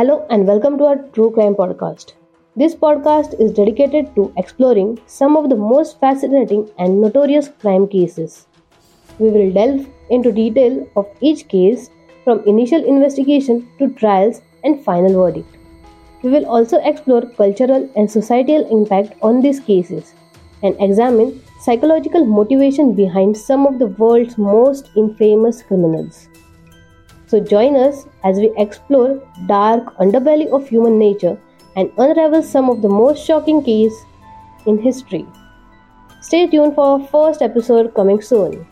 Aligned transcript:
Hello 0.00 0.26
and 0.30 0.46
welcome 0.46 0.78
to 0.78 0.84
our 0.84 0.96
True 1.14 1.30
Crime 1.30 1.54
Podcast. 1.54 2.12
This 2.56 2.74
podcast 2.74 3.38
is 3.38 3.52
dedicated 3.52 4.14
to 4.14 4.32
exploring 4.38 4.98
some 5.04 5.36
of 5.36 5.50
the 5.50 5.56
most 5.56 6.00
fascinating 6.00 6.70
and 6.78 7.02
notorious 7.02 7.50
crime 7.60 7.86
cases. 7.86 8.46
We 9.18 9.28
will 9.28 9.52
delve 9.52 9.86
into 10.08 10.32
detail 10.32 10.88
of 10.96 11.06
each 11.20 11.48
case 11.48 11.90
from 12.24 12.42
initial 12.46 12.82
investigation 12.82 13.68
to 13.78 13.90
trials 13.90 14.40
and 14.64 14.82
final 14.82 15.22
verdict. 15.22 15.58
We 16.22 16.30
will 16.30 16.46
also 16.46 16.78
explore 16.78 17.30
cultural 17.36 17.86
and 17.94 18.10
societal 18.10 18.66
impact 18.70 19.18
on 19.20 19.42
these 19.42 19.60
cases 19.60 20.14
and 20.62 20.74
examine 20.80 21.42
psychological 21.60 22.24
motivation 22.24 22.94
behind 22.94 23.36
some 23.36 23.66
of 23.66 23.78
the 23.78 23.88
world's 23.88 24.38
most 24.38 24.88
infamous 24.96 25.62
criminals. 25.62 26.30
So 27.30 27.38
join 27.38 27.76
us 27.76 28.06
as 28.24 28.38
we 28.38 28.52
explore 28.58 29.22
dark 29.46 29.96
underbelly 29.98 30.48
of 30.48 30.68
human 30.68 30.98
nature 30.98 31.38
and 31.76 31.92
unravel 31.96 32.42
some 32.42 32.68
of 32.68 32.82
the 32.82 32.88
most 32.88 33.24
shocking 33.24 33.62
cases 33.62 34.04
in 34.66 34.78
history. 34.78 35.24
Stay 36.22 36.48
tuned 36.48 36.74
for 36.74 36.86
our 36.86 37.06
first 37.06 37.40
episode 37.40 37.94
coming 37.94 38.20
soon. 38.20 38.66